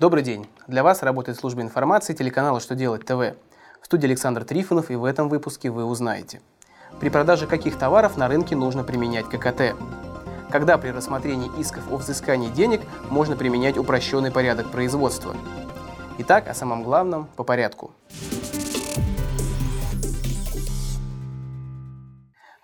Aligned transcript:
Добрый 0.00 0.24
день. 0.24 0.48
Для 0.66 0.82
вас 0.82 1.04
работает 1.04 1.38
служба 1.38 1.62
информации 1.62 2.14
телеканала 2.14 2.58
«Что 2.58 2.74
делать 2.74 3.06
ТВ». 3.06 3.36
В 3.80 3.86
студии 3.86 4.06
Александр 4.06 4.42
Трифонов, 4.42 4.90
и 4.90 4.96
в 4.96 5.04
этом 5.04 5.28
выпуске 5.28 5.70
вы 5.70 5.84
узнаете. 5.84 6.40
При 6.98 7.10
продаже 7.10 7.46
каких 7.46 7.78
товаров 7.78 8.16
на 8.16 8.26
рынке 8.26 8.56
нужно 8.56 8.82
применять 8.82 9.28
ККТ? 9.28 9.76
Когда 10.50 10.78
при 10.78 10.88
рассмотрении 10.88 11.48
исков 11.60 11.84
о 11.92 11.96
взыскании 11.96 12.48
денег 12.48 12.80
можно 13.08 13.36
применять 13.36 13.78
упрощенный 13.78 14.32
порядок 14.32 14.72
производства? 14.72 15.36
Итак, 16.18 16.48
о 16.48 16.54
самом 16.54 16.82
главном 16.82 17.28
по 17.36 17.44
порядку. 17.44 17.92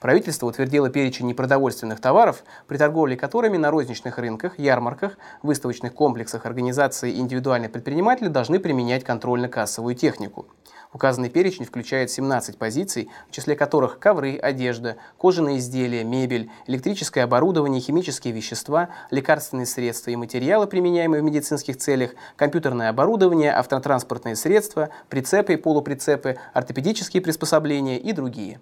Правительство 0.00 0.46
утвердило 0.46 0.88
перечень 0.88 1.26
непродовольственных 1.26 2.00
товаров, 2.00 2.42
при 2.66 2.78
торговле 2.78 3.18
которыми 3.18 3.58
на 3.58 3.70
розничных 3.70 4.16
рынках, 4.16 4.58
ярмарках, 4.58 5.18
выставочных 5.42 5.92
комплексах 5.92 6.46
организации 6.46 7.12
и 7.12 7.20
индивидуальные 7.20 7.68
предприниматели 7.68 8.28
должны 8.28 8.58
применять 8.60 9.04
контрольно-кассовую 9.04 9.94
технику. 9.94 10.46
Указанный 10.94 11.28
перечень 11.28 11.66
включает 11.66 12.10
17 12.10 12.56
позиций, 12.56 13.10
в 13.28 13.32
числе 13.32 13.54
которых 13.54 13.98
ковры, 13.98 14.38
одежда, 14.38 14.96
кожаные 15.18 15.58
изделия, 15.58 16.02
мебель, 16.02 16.50
электрическое 16.66 17.24
оборудование, 17.24 17.82
химические 17.82 18.32
вещества, 18.32 18.88
лекарственные 19.10 19.66
средства 19.66 20.10
и 20.10 20.16
материалы, 20.16 20.66
применяемые 20.66 21.20
в 21.20 21.24
медицинских 21.24 21.76
целях, 21.76 22.12
компьютерное 22.36 22.88
оборудование, 22.88 23.52
автотранспортные 23.52 24.34
средства, 24.34 24.88
прицепы 25.10 25.52
и 25.52 25.56
полуприцепы, 25.56 26.38
ортопедические 26.54 27.20
приспособления 27.20 27.98
и 27.98 28.12
другие. 28.12 28.60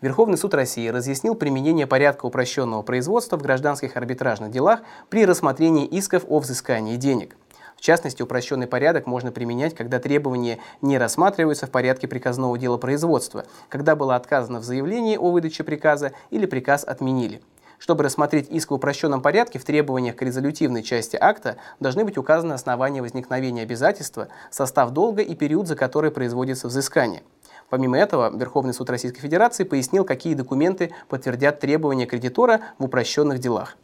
Верховный 0.00 0.38
суд 0.38 0.54
России 0.54 0.88
разъяснил 0.88 1.34
применение 1.34 1.86
порядка 1.86 2.24
упрощенного 2.24 2.80
производства 2.80 3.36
в 3.36 3.42
гражданских 3.42 3.96
арбитражных 3.96 4.50
делах 4.50 4.80
при 5.10 5.26
рассмотрении 5.26 5.84
исков 5.84 6.24
о 6.26 6.38
взыскании 6.38 6.96
денег. 6.96 7.36
В 7.76 7.82
частности, 7.82 8.22
упрощенный 8.22 8.66
порядок 8.66 9.06
можно 9.06 9.30
применять, 9.30 9.74
когда 9.74 9.98
требования 9.98 10.58
не 10.80 10.96
рассматриваются 10.96 11.66
в 11.66 11.70
порядке 11.70 12.08
приказного 12.08 12.56
дела 12.56 12.78
производства, 12.78 13.44
когда 13.68 13.94
было 13.94 14.16
отказано 14.16 14.60
в 14.60 14.64
заявлении 14.64 15.18
о 15.18 15.30
выдаче 15.30 15.64
приказа 15.64 16.12
или 16.30 16.46
приказ 16.46 16.84
отменили. 16.84 17.42
Чтобы 17.78 18.04
рассмотреть 18.04 18.50
иск 18.50 18.70
в 18.70 18.74
упрощенном 18.74 19.20
порядке, 19.20 19.58
в 19.58 19.64
требованиях 19.64 20.16
к 20.16 20.22
резолютивной 20.22 20.82
части 20.82 21.16
акта 21.18 21.56
должны 21.78 22.04
быть 22.04 22.18
указаны 22.18 22.52
основания 22.54 23.02
возникновения 23.02 23.62
обязательства, 23.62 24.28
состав 24.50 24.90
долга 24.90 25.22
и 25.22 25.34
период, 25.34 25.66
за 25.66 25.76
который 25.76 26.10
производится 26.10 26.68
взыскание. 26.68 27.22
Помимо 27.70 27.96
этого, 27.96 28.36
Верховный 28.36 28.74
суд 28.74 28.90
Российской 28.90 29.20
Федерации 29.20 29.62
пояснил, 29.64 30.04
какие 30.04 30.34
документы 30.34 30.92
подтвердят 31.08 31.60
требования 31.60 32.04
кредитора 32.04 32.60
в 32.78 32.84
упрощенных 32.84 33.38
делах. 33.38 33.76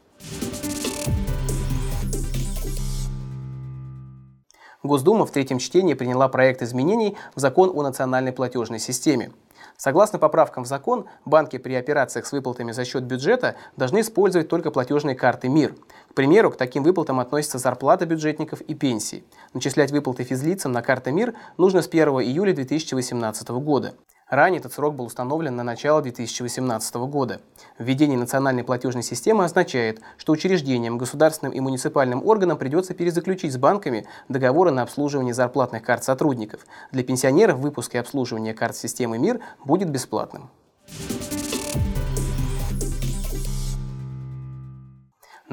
Госдума 4.82 5.26
в 5.26 5.30
третьем 5.30 5.58
чтении 5.58 5.94
приняла 5.94 6.28
проект 6.28 6.62
изменений 6.62 7.16
в 7.34 7.40
закон 7.40 7.70
о 7.74 7.82
национальной 7.82 8.32
платежной 8.32 8.78
системе. 8.78 9.32
Согласно 9.76 10.18
поправкам 10.18 10.64
в 10.64 10.66
закон, 10.66 11.06
банки 11.24 11.58
при 11.58 11.74
операциях 11.74 12.26
с 12.26 12.32
выплатами 12.32 12.72
за 12.72 12.84
счет 12.84 13.04
бюджета 13.04 13.56
должны 13.76 14.00
использовать 14.00 14.48
только 14.48 14.70
платежные 14.70 15.14
карты 15.14 15.48
МИР. 15.48 15.74
Примеру, 16.16 16.50
к 16.50 16.56
таким 16.56 16.82
выплатам 16.82 17.20
относятся 17.20 17.58
зарплата 17.58 18.06
бюджетников 18.06 18.62
и 18.62 18.74
пенсии. 18.74 19.22
Начислять 19.52 19.90
выплаты 19.90 20.24
физлицам 20.24 20.72
на 20.72 20.80
карты 20.80 21.12
МИР 21.12 21.34
нужно 21.58 21.82
с 21.82 21.88
1 21.88 22.08
июля 22.08 22.54
2018 22.54 23.50
года. 23.50 23.96
Ранее 24.30 24.60
этот 24.60 24.72
срок 24.72 24.94
был 24.94 25.04
установлен 25.04 25.54
на 25.56 25.62
начало 25.62 26.00
2018 26.00 26.94
года. 26.94 27.42
Введение 27.78 28.16
национальной 28.16 28.64
платежной 28.64 29.02
системы 29.02 29.44
означает, 29.44 30.00
что 30.16 30.32
учреждениям, 30.32 30.96
государственным 30.96 31.52
и 31.52 31.60
муниципальным 31.60 32.26
органам 32.26 32.56
придется 32.56 32.94
перезаключить 32.94 33.52
с 33.52 33.58
банками 33.58 34.06
договоры 34.30 34.70
на 34.70 34.80
обслуживание 34.80 35.34
зарплатных 35.34 35.82
карт 35.82 36.02
сотрудников. 36.02 36.60
Для 36.92 37.04
пенсионеров 37.04 37.58
выпуск 37.58 37.94
и 37.94 37.98
обслуживание 37.98 38.54
карт 38.54 38.74
системы 38.74 39.18
МИР 39.18 39.40
будет 39.66 39.90
бесплатным. 39.90 40.48